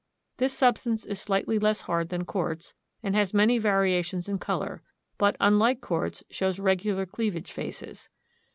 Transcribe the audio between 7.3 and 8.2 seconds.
faces.